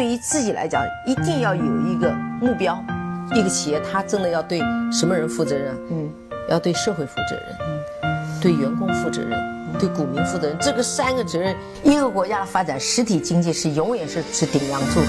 [0.00, 2.10] 对于自己来讲，一定要有一个
[2.40, 2.82] 目标。
[3.34, 4.58] 一个企业，它真的要对
[4.90, 5.76] 什么人负责任？
[5.90, 6.10] 嗯，
[6.48, 7.44] 要对社会负责任，
[8.04, 9.38] 嗯，对员工负责任，
[9.78, 10.56] 对股民负责任。
[10.58, 15.00] 这个三个责任，一个国家的发展，实体经济是永远是是顶梁柱。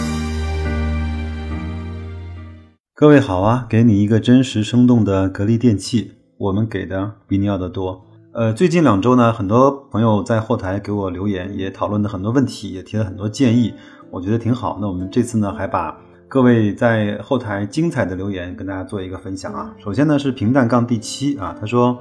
[2.93, 8.07] 各位好啊，给你一个真实生动的格力电器，我们给的比你要的多。
[8.33, 13.73] 呃，最近两周呢，很多朋友在后台给我留言，也讨论了很多问题，也提了很多建议，
[14.11, 14.77] 我觉得挺好。
[14.79, 15.97] 那我们这次呢，还把。
[16.27, 19.75] 各位在后台精彩的留言跟大家做一个分享啊！
[19.83, 21.99] 首先呢是平淡杠第七啊，他说，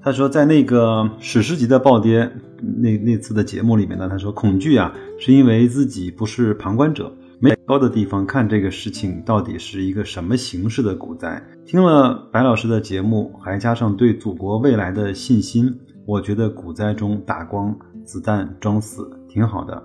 [0.00, 11.38] 他说在那个史诗级的暴跌那那次的节目里面呢，他说恐惧啊是因为自己不是旁观者，没高的地方看这个事情到底是一个什么形式的股灾。
[11.66, 19.82] 听了白老师的节目，还加上对祖国未来的信心，我觉得股灾中打光子弹装死挺好的。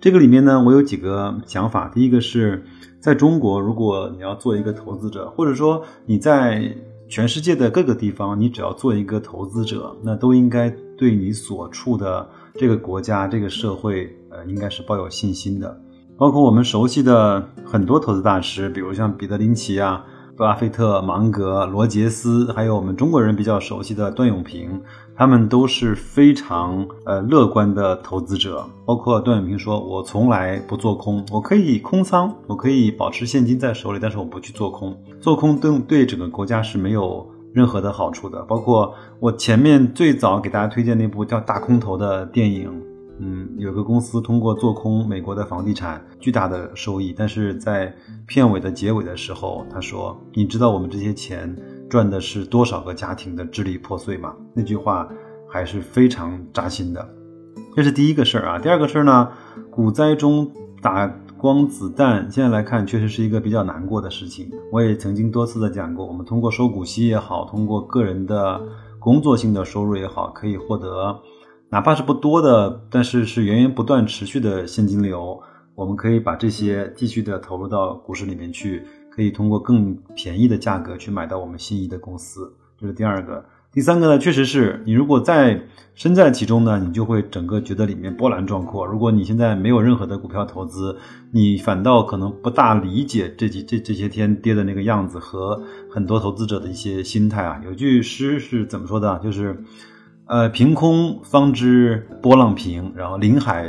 [0.00, 1.86] 这个里面呢，我有几个想法。
[1.88, 2.64] 第一个是，
[3.00, 6.74] 在中国，如果你要做一个投资者，或者说你在
[7.06, 15.78] 全世界的各个地方，你只要做一个投资者，那都应该对你所处的这个国家、这个社会，呃，应该是抱有信心的。
[16.16, 20.02] 包括我们熟悉的很多投资大师，比如像彼得林奇啊。
[20.40, 24.80] 巴菲特、芒格、罗杰斯，还有我们中国人比较熟悉的段永平，
[25.14, 28.64] 他们都是非常呃乐观的投资者。
[28.86, 34.98] 包括段永平说：“我从来不做空，我可以空仓，我可以保持现金在手里，但是我不去做空。
[35.20, 42.72] 做空对对整个国家是没有任何的好处的。”包括我前面最早给大家推荐那部叫《大空头》的电影。
[43.22, 47.14] 嗯，有个公司通过做空美国的房地产，巨大的收益。
[47.16, 47.94] 但是在
[48.26, 51.54] 片尾的结尾的时候，他说：“你知道我们这些钱
[51.88, 55.06] 赚的是多少个家庭的支离破碎吗？”那句话
[55.46, 57.06] 还是非常扎心的。
[57.76, 58.58] 这是第一个事儿啊。
[58.58, 59.28] 第二个事儿呢，
[59.70, 64.50] 股灾中打光子弹，现在来看确实是一个比较难过的事情。
[64.72, 68.60] 我也曾经多次的讲过，我们通过收股息也好，通过个人的
[68.98, 71.20] 工作性的收入也好，可以获得。
[71.72, 75.40] 哪怕是不多的，但是是源源不断持续的现金流，
[75.76, 82.52] 我们可以把这些继续的投入到股市里面去，可以通过更便宜的价格去买到我们心仪的公司。
[82.76, 85.62] 这是第二个，第三个呢，确实是你如果在
[85.94, 88.84] 身在其中呢，你就会整个觉得里面波澜壮阔。
[88.84, 90.98] 如果你现在没有任何的股票投资，
[91.30, 97.62] 你反倒可能不大理解这几这这些天跌的那个样子和很多投资者的一些心态啊。
[97.64, 99.20] 有句诗是怎么说的？
[99.20, 99.62] 就是。
[100.30, 103.66] 呃，凭空方知波浪平，然后临海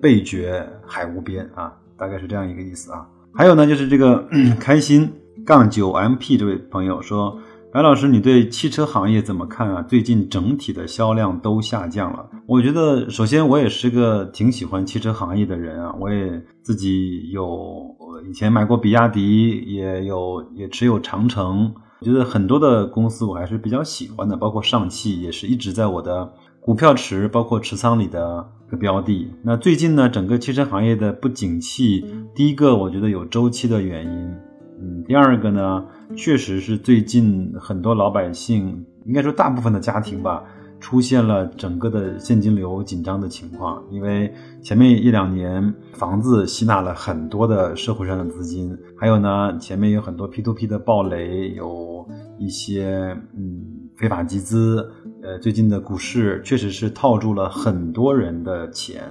[0.00, 3.04] 倍觉海无边啊，大概是这样一个意思啊。
[3.34, 4.24] 还有呢，就是这个
[4.60, 5.12] 开心
[5.44, 7.36] 杠九 MP 这位朋友说，
[7.72, 9.82] 白老师，你对汽车行业怎么看啊？
[9.82, 12.24] 最近整体的销量都下降了。
[12.46, 17.84] 我觉得，首先我也是个挺喜欢汽车行业的人啊，我也自己有
[18.30, 21.74] 以前买过比亚迪，也有也持有长城。
[22.00, 26.30] 我觉得很多的公司我还是比较喜欢的，包括上汽也是一直在我的
[26.60, 29.30] 股票池，包括持仓里的个标的。
[29.42, 34.36] 那最近呢，整个汽车行业的不景气，第一个我觉得有周期的原因，
[34.78, 35.84] 嗯，第二个呢，
[36.14, 40.44] 确实是最近很多老百姓，应该说大部分的家庭吧。
[40.78, 44.32] 出现了整个的现金流紧张的情况，因为
[44.62, 52.06] 前面一两年房子吸纳了很多的社会上的资金，还有呢，前面有很多 P to P 的暴雷，有
[52.38, 53.64] 一些嗯
[53.96, 54.88] 非法集资，
[55.22, 59.02] 呃，最近的股市确实是套住了很多人的钱。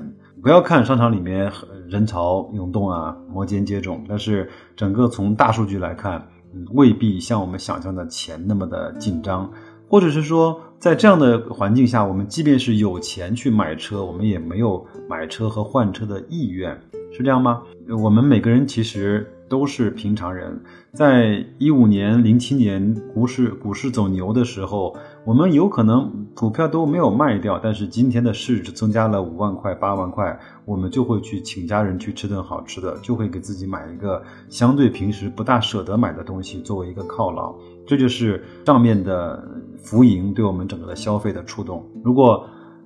[0.41, 1.51] 不要看商场里面
[1.89, 6.25] 人潮涌动啊，摩肩接踵，但是整个从大数据来看，
[6.73, 9.51] 未必像我们想象的钱那么的紧张。
[9.87, 16.79] 或者是说，在这样的环境下，我们即便是有钱去买车，我们也没有买车和换车的意愿，
[17.11, 17.63] 是这样吗？
[18.03, 20.59] 我们每个人其实都是平常人，
[20.91, 37.55] 在一五年、零七年股市股市走牛的时候，我们有可能股票都没有卖掉，但是今天的市值增加了五万块、八万块，我们就会去请家人去吃顿好吃的，就会给自己买一个相对平时不大舍得买的东西作为一个犒劳，
[37.87, 39.43] 这就是账面的。
[39.85, 41.87] 浮盈对我们整个的消费的触动。
[42.03, 42.43] 如果，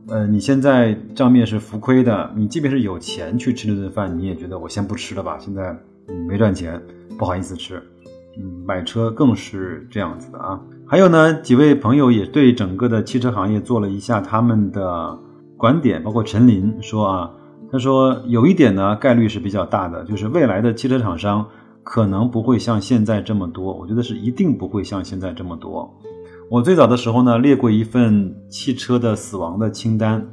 [0.09, 5.37] 呃，你现在账面是浮亏的，你即便是有钱去吃那顿饭，你也觉得我先不吃了吧？
[5.39, 5.73] 现在
[6.27, 6.77] 没赚钱，
[7.17, 7.81] 不好意思吃。
[8.37, 10.59] 嗯，买车更是这样子的啊。
[10.85, 15.17] 还有呢，几位朋友也对整个的汽车行业做了一下他们的
[15.55, 17.31] 观点，包括陈林说啊，
[17.71, 21.47] 他说有一点呢，概率是比较大的，就是未来的汽车厂商
[21.89, 23.73] 可能不会像现在这么多。
[23.73, 25.91] 我觉得是一定不会像现在这么多。
[26.47, 30.23] 我最早的时候呢，列过一份汽车的死亡的清单，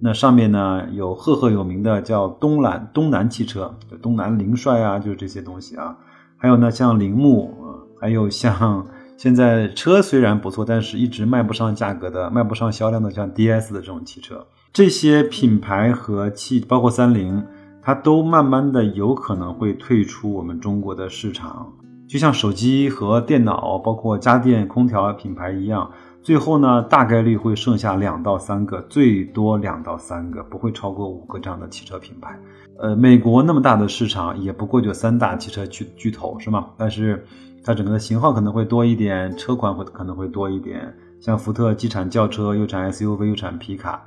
[0.00, 5.98] 那上面呢有赫赫有名的叫东南东南汽车，就东南凌帅啊，就是这些东西啊。
[6.36, 7.52] 还有呢，像铃木，
[8.00, 8.86] 还有像
[9.16, 17.44] 现在车虽然不错，但是一直卖不上价格的、卖不上销量的，像 DS 的这种汽车，这些品牌和汽，包括三菱，
[17.90, 21.66] 它都慢慢的有可能会退出我们中国的市场。
[22.08, 25.90] 就像手机和电脑，包括家电、空调品牌一样。
[26.22, 32.38] 最后呢，大概率会剩下两到三个，最多两到三个，不会超过五个这样的汽车品牌。
[32.78, 36.68] 呃，美国那么大的市场，也不过就三大汽车巨巨头是吗？
[36.76, 37.26] 但是
[37.64, 40.94] 它整个的型号可能会多一点，车款会可能会多一点。
[41.20, 44.00] 像福特既产轿车，又产 SUV，又产皮卡，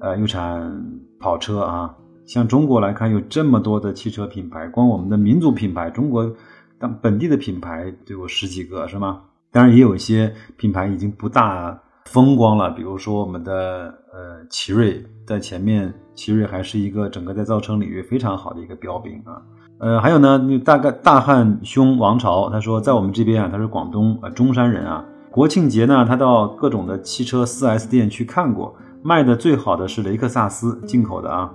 [0.00, 0.84] 呃，又产
[1.20, 1.94] 跑车啊。
[2.28, 6.30] 像中国来看，有这么多的汽车品牌，光我们的民族品牌，中国
[6.78, 9.22] 当本地的品牌就有十几个是吗？
[9.50, 19.40] 当然也有一些品牌已经不大风光了，比如说我们的呃奇瑞在前面，奇瑞还是一个整个在造车领域非常好的一个标兵啊。
[19.78, 25.02] 呃，还有呢，大概大汉兄王朝他说，在我们这边啊，他是广东呃中山人啊。
[25.30, 31.50] 国庆节呢，他到各种的汽车 4S 店去看过，卖的最好的是雷克萨斯进口的啊。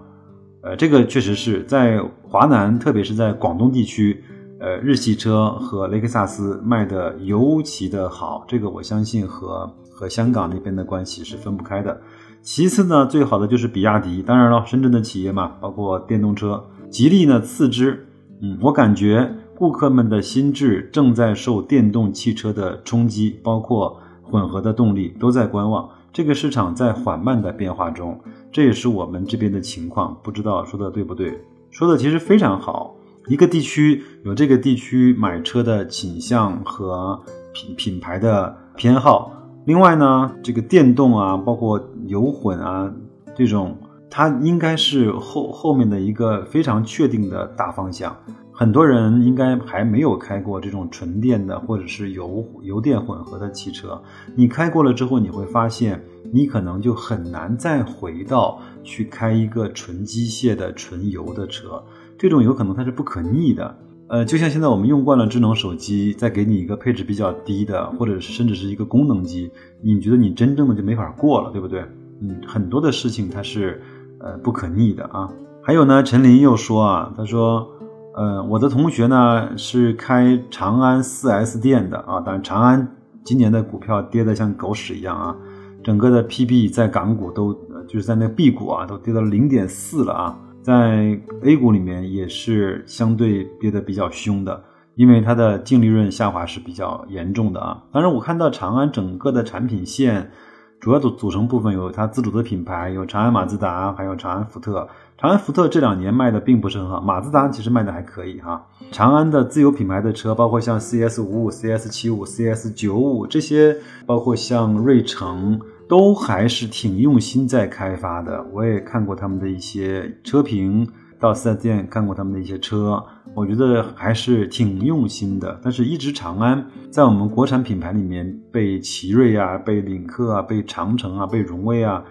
[0.64, 4.24] 呃，这个确实是在华南，特别是在广东地区。
[4.60, 12.00] 呃，日系车和雷克萨斯卖的尤其的好，这个我相信和和香港那边的关系是分不开的。
[12.42, 18.08] 其次呢，最好的就是比亚迪，当然了，深圳的企业嘛，包括电动车，吉利呢次之。
[18.42, 28.18] 嗯，我感觉顾客们的心智正在受电动汽车的冲击，包括混合的动力都在观望，这个市场在缓慢的变化中，
[28.54, 30.16] 这也是我们这边的情况。
[30.24, 31.38] 不知道说的对不对？
[31.72, 32.96] 说的其实非常好。
[33.28, 37.20] 一个地区有这个地区买车的倾向和
[37.54, 39.32] 品品牌的偏好，
[39.66, 42.94] 另外呢，这个电动啊，包括油混啊，
[43.34, 43.78] 这种
[44.10, 48.16] 它应该是后后面的一个非常确定的大方向。
[48.52, 54.00] 很多人应该还没有开过这种纯电的或者是油油电混合的汽车，
[54.36, 56.04] 你开过了之后，你会发现
[56.34, 61.84] 你可能就很难再回到去开一个纯机械的纯油的车。
[62.18, 63.78] 这种有可能它是不可逆的，
[64.08, 69.52] 呃，就像现在我们用惯了智能手机，再给你一个配置比较低的，或者是甚至是一个功能机，
[69.82, 71.86] 你觉得你真正的就没法过了，对不对？
[72.22, 73.82] 嗯，很多的事情它是
[74.20, 75.30] 呃不可逆的啊。
[75.62, 77.68] 还有呢，陈林又说啊，他说，
[78.16, 85.36] 呃，我的同学呢是开长安 4S 店的啊，当然长安今年的股票跌得像狗屎一样啊，
[85.84, 87.54] 整个的 PB 在港股都
[87.88, 90.40] 就是在那 B 股啊都跌到零点四了啊。
[90.62, 94.64] 在 A 股里面也是相对跌得比较凶的，
[94.96, 97.84] 因为它的净利润下滑是比较严重的啊。
[97.92, 100.32] 当然，我看到长安整个的产品线
[100.80, 104.88] 主要组组成部分有它自主的品牌，有长安马自达，还有长安福特。
[105.18, 108.66] 长安福特这两年卖的并不是很好，马自达其实卖的还可以哈。
[108.90, 113.76] 长安的自有品牌的车，包括像 CS 五五、CS 七五、CS 九五这些，
[114.06, 115.60] 包括像瑞城。
[115.88, 120.88] 都还是挺用心在开发的，我也看过他们的一些车评，
[121.20, 123.04] 到四 S 店看过他们的一些车，
[123.36, 125.60] 我觉得还是挺用心的。
[125.62, 132.04] 但是，一直长安在我们国产品牌里面被奇瑞啊、被领克啊、被长城啊、被荣威啊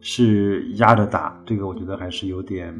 [0.00, 2.74] 是压着打，这个我觉得还是有点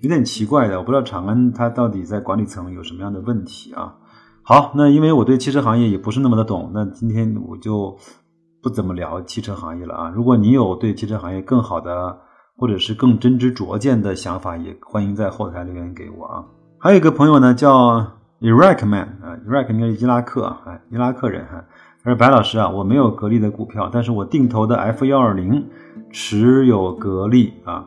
[0.00, 0.78] 有点奇怪的。
[0.78, 3.94] 我不知道长安它到底在管理层有什么样的问题啊？
[4.42, 7.96] 好，那因为我对汽车行业也不是那么的懂，那今天我就。
[8.66, 10.12] 不怎么聊汽车行业了啊！
[10.12, 12.18] 如果你有对汽车行业更好的，
[12.56, 16.44] 或者是更真知灼见的想法，也欢迎在后台留言给我啊。
[16.76, 18.04] 还有一个朋友呢，叫
[18.40, 21.64] Iraq Man 啊，Iraq 应该是伊拉克啊，伊拉克人哈。
[22.02, 25.64] 他说：“白老师啊，我没有格力的股票，但是我定投的 F 幺二零
[26.10, 27.86] 持有格力啊，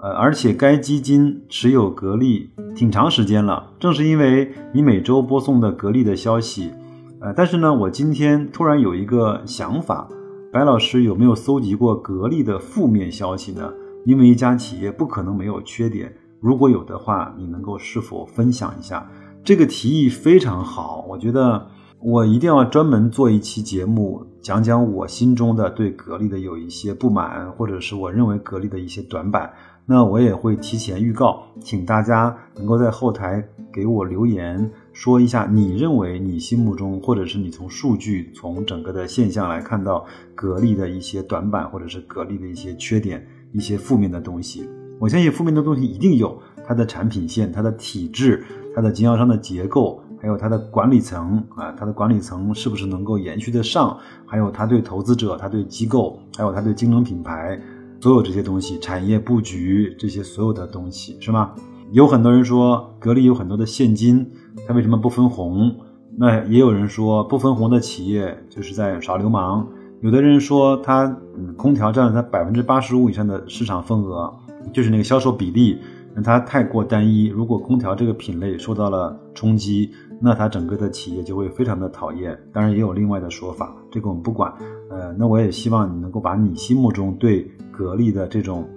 [0.00, 3.72] 呃，而且该基金持有格力挺长时间了。
[3.80, 6.72] 正是因为你每周播送的格力的消息，
[7.20, 10.06] 呃，但是呢，我今天突然有一个想法。”
[10.52, 13.72] 白老师有没有搜集过格力的负面消息呢？
[14.04, 19.08] 因为一家企业不可能没有缺点，如果有的话，你能够是否分享一下？
[19.44, 21.68] 这个提议非常好，我觉得
[22.00, 29.52] 我一定要专门做一期节目，讲讲我心中的对格力的有一些不满，或者是我认为格力的一些短板。
[29.86, 34.70] 那我也会提前预告，请大家能够在后台给我留言。
[35.00, 40.04] 说一下，你认为你心目中，或者是你从数据、从整个的现象来看到
[40.34, 44.68] 格力的一些短板，或者是格力的一些缺点、一些负面的东西。
[44.98, 48.44] 我相信负面的东西一定有，它的产品线、它的体制、
[48.76, 53.98] 它的经销商的结构，还有它的管理层啊，它的管理层是不是能够延续得上？
[54.26, 57.58] 还有它对投资者、它对机构，还有它对竞争品牌，
[58.02, 61.54] 所有这些东西，产业布局这些所有的东西，是吗？
[61.92, 64.24] 有很多人说格力有很多的现金，
[64.66, 65.74] 它为什么不分红？
[66.16, 69.66] 那也有人说不分红的企业就是在耍流氓。
[70.00, 71.04] 有的人说它
[71.36, 74.32] 嗯，空调占了它百分之八十五以上的市场份额，
[74.72, 75.78] 就是那个销售比例，
[76.14, 77.26] 那它太过单一。
[77.26, 79.90] 如果空调这个品类受到了冲击，
[80.20, 82.38] 那它整个的企业就会非常的讨厌。
[82.52, 84.52] 当然也有另外的说法，这个我们不管。
[84.90, 88.68] 呃，那我也希望你能够把你心目中对格力的这种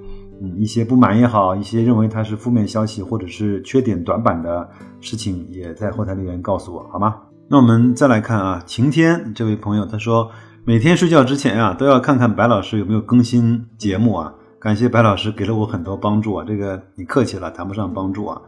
[0.58, 4.70] 一些不满也好，一些认为它是负面消息或者是缺点短板的
[5.02, 7.16] 事情，也在后台留言告诉我好吗？
[7.48, 10.30] 那我们再来看啊，晴天这位朋友他说。
[10.66, 14.34] 每天睡觉之前啊，都要看看白老师有没有更新节目啊。
[14.62, 18.42] 感谢白老师给了我很多帮助啊，这个你客气了，谈不上帮助啊。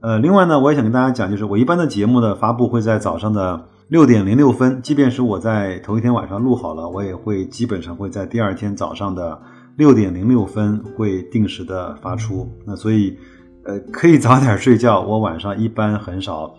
[0.00, 9.40] 呃，另外呢，我也想跟大家讲，就是我一般的节目的发布会在早上的六点零六分，即便是我在头一天晚上录好了，我也会基本上会在第二天早上的
[9.76, 12.50] 六点零六分会定时的发出。
[12.66, 13.16] 那所以，
[13.64, 15.00] 呃，可以早点睡觉。
[15.00, 16.54] 我晚上一般很少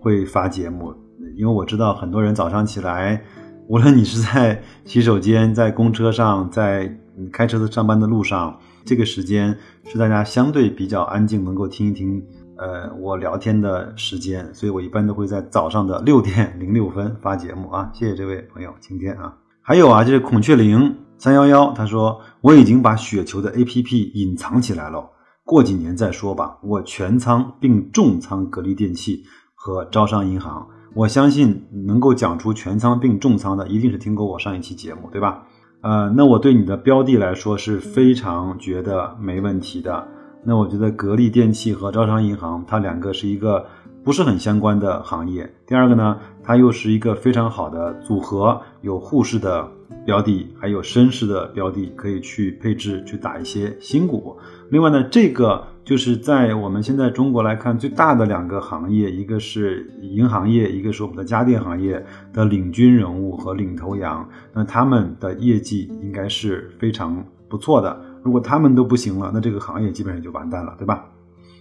[0.00, 0.94] 会发节目，
[1.36, 3.22] 因为我知道很多人早上起来。
[3.68, 6.88] 无论你是在洗手间、在公车上、在
[7.32, 12.22] 开车的上班的路上，这个时间是大家相对比较安静，能够听一听
[12.58, 17.90] 呃我聊天的时间，所以我一般都会在早上的六点零六分发节目啊。
[17.92, 25.10] 谢谢这位朋友今天啊，还有啊，就是孔雀零三幺幺，他说我已经把雪球的 APP 隐藏起来了，
[25.44, 26.58] 过几年再说吧。
[26.62, 30.66] 我全仓并重仓格力电器和招商银行。
[30.94, 35.42] 我相信能够讲出全仓并重仓的，一定是听过我上一期节目，对吧？
[35.82, 40.06] 呃，那我对你的标的来说是非常觉得没问题的。
[40.44, 43.66] 那我觉得格力电器和招商银行，它两个是一个
[44.04, 45.50] 不是很相关的行业。
[45.66, 49.68] 第二个呢，它又是一个非常好的组合，有沪市的
[50.04, 54.36] 标的，还有深市的标的，可以去配置去打一些新股。
[54.70, 55.66] 另外呢，这个。
[55.86, 64.28] 就是在我们现在中国来看，最大的两个行业，一个是银行业，一个是我们的家电行业的领军人物和领头羊。
[64.52, 67.96] 那他们的业绩应该是非常不错的。
[68.24, 71.06] 如果他们都不行了，那这个行业基本上就完蛋了，对吧？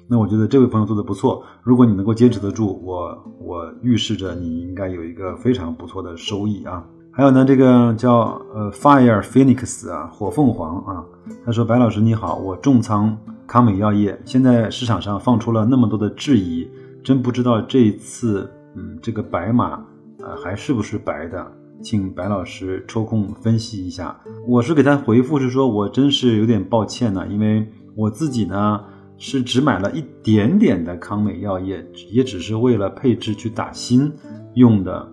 [0.07, 1.43] 那我觉得这位朋友做的不错。
[1.61, 6.83] 如果你能够坚持得住，我我预示着你应该有一个非常不错的收益啊。
[7.17, 11.01] 还有呢，这个叫呃 Fire Phoenix 啊，火凤凰啊，
[11.45, 13.17] 他说白老师你好，我重仓。
[13.47, 16.67] 康美药业现在市场上放出了那么多的质疑，
[17.01, 19.81] 真不知道这一次，嗯，这个白马，
[20.19, 21.49] 呃，还是不是白的？
[21.81, 24.19] 请白老师抽空分析一下。
[24.45, 28.81] 我是给他回复是说，我真是有点抱歉呢，因为我自己呢
[29.17, 34.11] 是只买了一点点的康美药业，也只是为了配置去打新
[34.55, 35.07] 用的，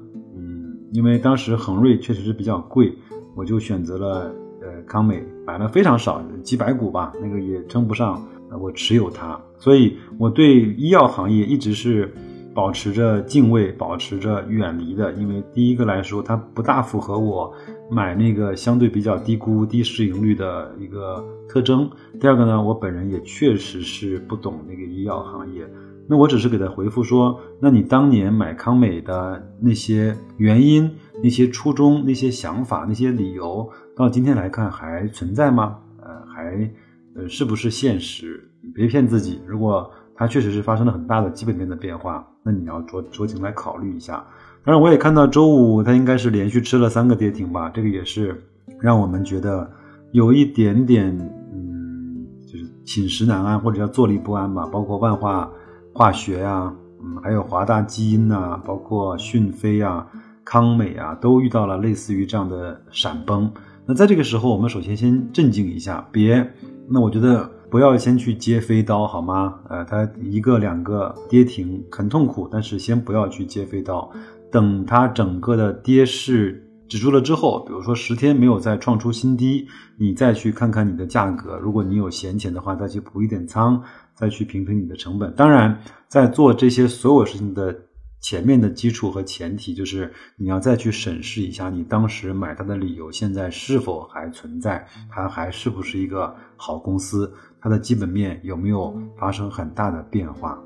[0.93, 2.97] 因为当时恒瑞确实是比较贵，
[3.35, 4.83] 我就选择了呃。
[4.85, 8.21] 康美买了非常少，几百股吧，那个也称不上
[8.61, 12.13] 我持有它，所以我对医药行业一直是
[12.53, 15.13] 保持着敬畏，保持着远离的。
[15.13, 17.55] 因为第一个来说，它不大符合我
[17.89, 21.89] 买那个相对比较低估、低市盈率的一个特征。
[22.21, 25.65] 第二个呢，我本人也确实是不懂那个医药行业。
[26.09, 30.91] 那我只是给他回复说，那你当年买康美的那些原因、
[31.23, 33.69] 那些初衷、那些想法、那些理由。
[33.97, 35.79] 到今天来看还存在吗？
[36.03, 36.71] 呃，还
[37.15, 38.49] 呃是不是现实？
[38.75, 39.41] 别骗自己。
[39.47, 44.25] 如果它确实是发生了很大的基本面的变化，那你要酌酌情来考虑一下。
[44.65, 48.43] 当然，我也看到周五它应该是连续吃了三个跌停吧，这个也是
[48.81, 49.71] 让我们觉得
[50.13, 51.17] 有一点点
[51.53, 54.67] 嗯，就是寝食难安或者叫坐立不安吧。
[54.67, 55.51] 包括万化
[55.93, 56.73] 化学呀，
[57.03, 60.07] 嗯，还有华大基因呐，包括讯飞呀、
[60.45, 63.53] 康美啊，都遇到了类似于这样的闪崩。
[63.85, 66.55] 那在这个时候，我们首先先镇静一下，别，
[66.89, 69.59] 那我觉得不要先去接飞刀，好吗？
[69.69, 74.11] 呃，它一个两个跌停很痛苦，但是先不要去接飞刀，
[74.51, 79.67] 等它整个的跌势止住了之后，比如说十天没有再创出新低，
[79.99, 83.83] 你再去看看你的价格，如果你有闲钱的话，再去补一点仓，
[84.23, 85.35] 再去平衡你的成本。
[85.35, 87.77] 当然，在做这些所有事情的。
[88.25, 94.87] 前面的基础和前提就是你要再去审视一下你当时买它的理由，现在是否还存在？
[95.11, 97.35] 它还是不是一个好公司？
[97.61, 100.57] 它的基本面有没有发生很大的变化？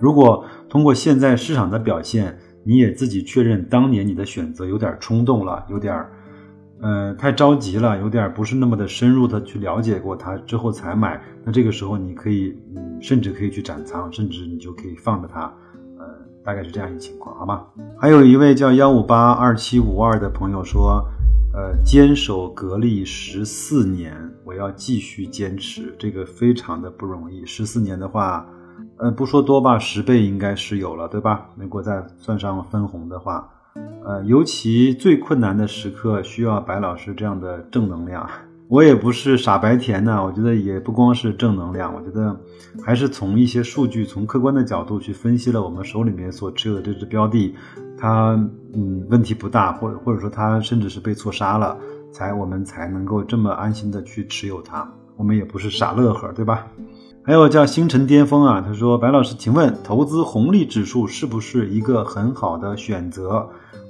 [0.00, 6.06] 如果通过现在市场的表现，你也自己确认当年你的选择有点冲动了，有点
[6.80, 15.42] 呃太着急了，有点不是那么的深入的去了解过它之后才买，那这个时候你可以嗯，甚至可以去斩仓，甚至你就可以放着它。
[15.98, 16.06] 呃
[16.42, 17.66] 大概是这样一个情况，好吗？
[17.98, 21.06] 还有一位叫幺五八二七五二的朋友说，
[21.52, 27.44] 呃，坚守格力十四年，我要继续坚持，这个非常的不容易。
[27.44, 28.48] 十四年的话，
[28.96, 31.50] 呃，不说多吧，十倍应该是有了，对吧？
[31.56, 33.46] 如果再算上分红的话，
[34.04, 38.28] 呃，尤其最困难的时刻，需要白老师这样的正能量。
[38.68, 42.40] 我也不是傻白甜呢，我觉得也不光是正能量，我觉得
[42.84, 47.54] 还是从一些数据，从客观的角度去分析了我们手里面所持有的这只标的，
[47.98, 48.32] 它
[48.72, 51.76] 嗯问题不大，或者或者说它甚至是被错杀了，
[52.12, 54.88] 才我们才能够这么安心的去持有它。
[55.16, 56.66] 我们也不是傻乐呵，对吧？
[57.22, 63.46] 还有叫星辰巅峰啊，他说白老师，请问投资红利指数是不是一个很好的选择？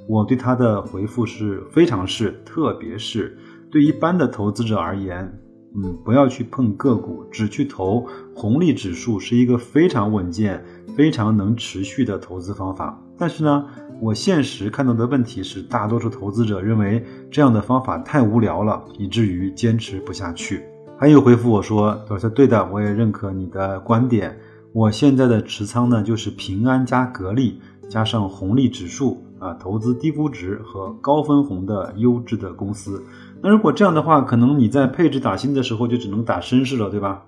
[0.07, 3.37] 我对他的回复是非常是，特别是。
[3.71, 5.39] 对一般的投资者而言，
[5.75, 10.61] 嗯，不要去碰个股，只去投红利指数是一个非常稳健、
[10.97, 13.01] 非常能持续的投资方法。
[13.17, 13.65] 但是呢，
[14.01, 20.63] 我现实看到的问题是，大多数投资者认为这样的方法太无聊了，以至于坚持不下去。
[21.01, 24.37] 还有回复我说：“我说对的，我也认可你的观点。
[24.71, 33.03] 我现在的持仓呢，就是平安加格力加上红利指数啊，投资低估值和高分红的优质的公司。”
[33.41, 37.23] 那如果这样的话，可能你在配置打新的时候就只能打深市了，对吧？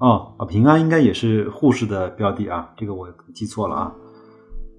[0.00, 3.94] 哦啊，平安应该也是沪市的标的啊，这个我记错了啊。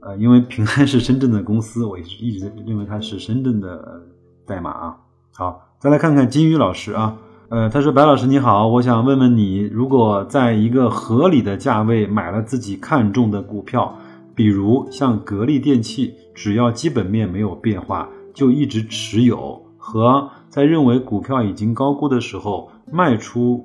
[0.01, 4.03] 呃，因为平安是深圳的公司，我也是一直认为它是深圳的
[4.45, 4.97] 代码啊。
[5.33, 7.15] 好，再来看看金宇老师啊，
[7.53, 13.95] 呃，他说白老师你好，我想问问你，如果在一个合理的价位买了自己看中的股票，
[14.33, 19.61] 比如像格力电器，只要基本面没有变化，就一直持有。
[19.77, 23.63] 和在认为股票已经高估的时候卖出，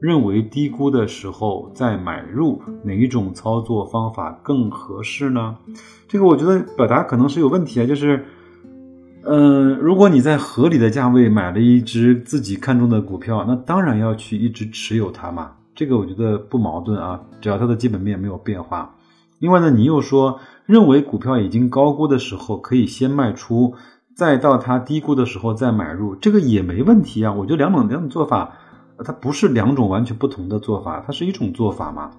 [0.00, 5.56] 认为低估的时候再买入，哪一种操作方法更合适呢？
[6.08, 8.24] 这个我觉得表达可能是有问题啊，就是，
[9.24, 18.94] 嗯，如果你在合理的价位买了一只自己看中的股票，那当然要去一直持有它嘛，这个我觉得不矛盾啊，只要它的基本面没有变化。
[19.38, 23.74] 另外呢，你又说认为股票已经高估的时候可以先卖出。
[24.12, 27.32] 再到它低估的时候再买入，这个也没问题啊。
[27.32, 28.52] 我觉得两种两种做法，
[29.02, 32.10] 它不是两种完全不同的做法，它是一种做法嘛。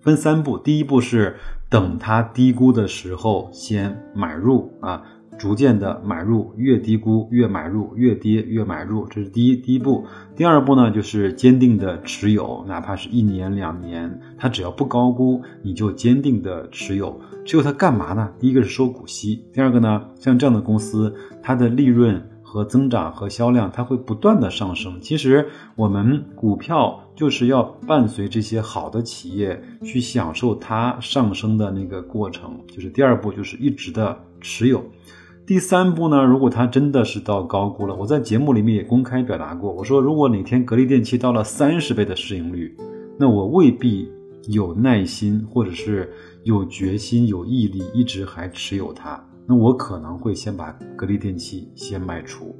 [0.00, 1.36] 分三步，第一步是
[1.68, 5.02] 等它低估的时候先买入啊。
[5.40, 10.04] 逐渐的买入，越低估越买入，越跌越买入，这是第一第一步。
[10.36, 17.18] 第二步呢，就是坚定的持有，哪怕是一年两年，它只要不高估，你就坚定的持有。
[17.46, 18.30] 持有它干嘛呢？
[18.38, 25.00] 第一个是收股息，第二个呢，像这样的公司，它的利润和增长和销量，它会不断的上升。
[25.00, 32.60] 其实我们股票就是要伴随这些好的企业去享受它上升的那个过程。
[32.68, 34.84] 就是第二步，就是一直的持有。
[35.50, 36.22] 第三步呢？
[36.24, 42.72] 如果它真的是到高估了，我在节目里面也公开表达过，我说如果哪天格力电器到了三十倍的市盈率，
[43.18, 44.08] 那我未必
[44.46, 46.08] 有耐心或者是
[46.44, 52.54] 有决心、有毅力一直还持有它，那我可能会先把格力电器先卖出，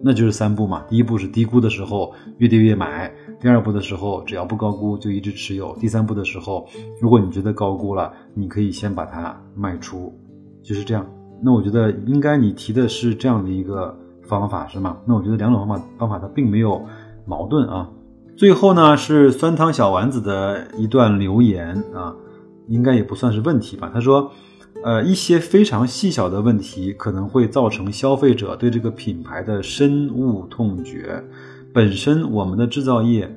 [0.00, 0.84] 那就是三步嘛。
[0.88, 6.64] 第一步是低估的时候越跌越买，第二步的时候只要不高估就一直持有，第三步的时候
[7.00, 10.16] 如果你觉得高估了，你可以先把它卖出，
[10.62, 11.04] 就是这样。
[11.42, 14.96] 那我觉得应该你提的是这样的一个方法是吗？
[15.06, 16.84] 那我觉得两种方法方法它并没有
[17.26, 17.88] 矛盾啊。
[18.36, 22.14] 最后呢是酸汤小丸子的一段留言啊，
[22.68, 23.90] 应该也不算是问题吧。
[23.92, 24.30] 他说，
[24.84, 31.22] 呃，一些非常细小的问题可能会造成消费者对这个品牌的深恶痛绝。
[31.72, 33.34] 本身我们的制造业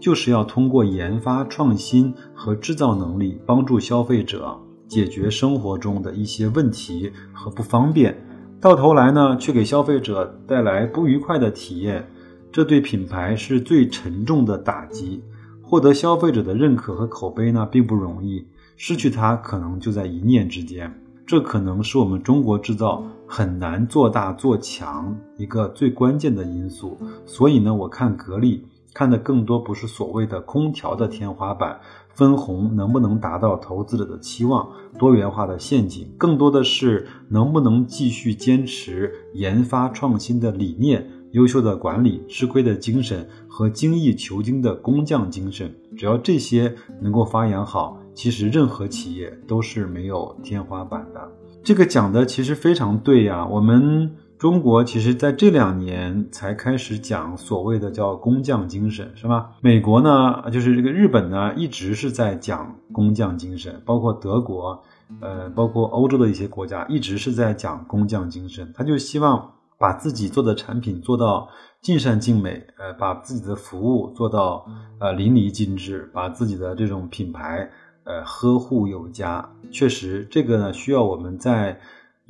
[0.00, 4.58] 就是要通过研发创新和制造能力帮助消费者。
[4.90, 8.14] 解决生活中的一些问题和不方便，
[8.60, 12.04] 到头来呢，却给消费者带来不愉快的体验，
[12.50, 15.22] 这对品牌是最沉重的打击。
[15.62, 18.44] 获得消费者的认可和口碑呢，并不容易，
[18.76, 20.92] 失去它可能就在一念之间。
[21.24, 26.98] 这可能是我们中国制造很难做大做强一个最关键的因素。
[27.24, 31.80] 所以呢，我看格力看的更多不是所谓的空调的天花板。
[32.12, 34.68] 分红能不能达到投资者的期望？
[34.98, 45.72] 多元化的陷阱，更多的是能不能继续坚持研发创新的理念、优秀的管理、吃亏的精神和精益求精的工匠精神。
[45.96, 51.32] 只要这些能够发扬好，其实任何企业都是没有天花板的。
[51.62, 54.14] 这个讲的其实非常对呀，我们。
[54.40, 59.50] 中国其实在这两年才开始讲所谓的叫工匠精神，是吧？
[59.60, 64.82] 美国呢，就是这个日本呢，一直是在讲工匠精神，包括德国，
[65.20, 68.72] 呃，包括欧洲的一些国家，一直是在讲工匠精神。
[68.74, 71.46] 他就希望把自己做的产品做到
[71.82, 74.64] 尽善尽美，呃，把自己的服务做到
[75.00, 77.70] 呃淋漓尽致，把自己的这种品牌
[78.04, 79.46] 呃呵护有加。
[79.70, 81.78] 确实，这个呢需要我们在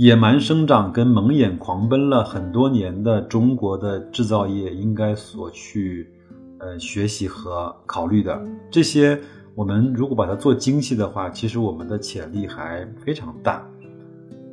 [0.00, 6.10] 野蛮生长跟蒙眼狂奔了很多年的中国的制造业应该所去
[6.58, 9.20] 呃学习和考虑的这些。
[9.54, 13.62] 我们如果把它做精细的话，其实我们的潜力还非常大。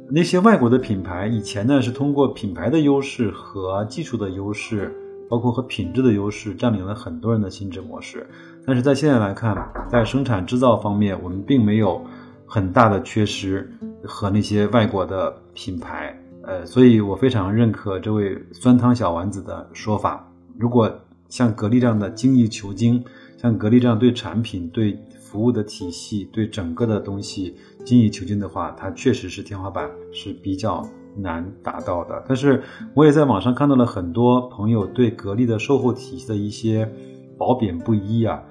[0.09, 4.93] 那些外国的品牌以前呢是通过品牌的优势和技术的优势，
[5.29, 8.27] 包括和品质的优势，占领了很多人的心智模式。
[8.65, 9.55] 但是在现在来看，
[9.89, 12.01] 在生产制造方面，我们并没有
[12.45, 13.71] 很大的缺失
[14.03, 16.17] 和那些外国的品牌。
[16.43, 20.31] 呃，所以我非常认可这位酸汤小丸子的说法。
[20.57, 20.91] 如果
[21.29, 23.03] 像格力这样的精益求精。
[23.39, 27.55] 像格力这样对产品、对服务的体系、对整个的东西
[27.85, 30.83] 精益求精的话，它确实是天花板，是比较
[31.15, 32.25] 难达到的。
[32.27, 32.63] 但是
[32.95, 36.91] 我也在网上看到了很多朋友对格力的售后体系的一些
[37.37, 38.41] 褒贬不一啊。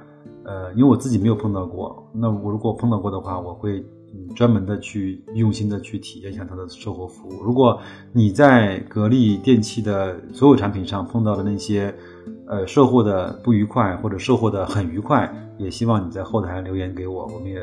[0.45, 3.85] 呃，因为我自己没有碰到过，那我如果碰到过的话，我会
[4.35, 7.43] 专门的去用心的去体验一下它的售后服务。
[7.43, 7.81] 如果
[8.13, 11.95] 你在格力电器的所有产品上碰到的那些，
[12.47, 17.61] 呃，售后的不愉快或者售后的很愉快，也希望你在后台留言给我，我们也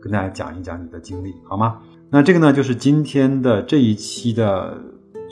[0.00, 1.78] 跟大家讲一讲你的经历，好吗？
[2.10, 4.76] 那这个呢，就是今天的这一期的，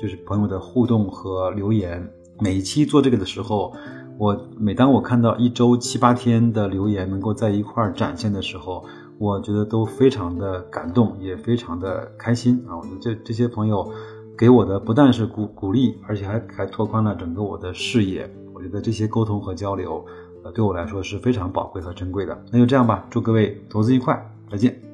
[0.01, 2.11] 就是朋友的互动和留言。
[2.39, 3.75] 每一期做这个的时候，
[4.17, 8.83] 我每当我看到一周七八天的留言能够在一块儿展现的时候，
[9.21, 12.75] 我觉得都非常的感动，也非常的开心啊！
[12.79, 13.87] 我觉得这这些朋友
[14.37, 18.35] 给我的不但是鼓鼓励，而且还还拓宽了整个我的视野。
[18.55, 20.03] 我觉得这些沟通和交流，
[20.43, 22.43] 呃，对我来说是非常宝贵和珍贵的。
[22.51, 24.19] 那就这样吧，祝各位投资愉快，
[24.51, 24.90] 再见。